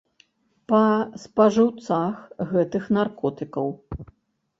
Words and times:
Па 0.71 0.77
спажыўцах 1.23 2.15
гэтых 2.53 2.87
наркотыкаў. 2.97 3.67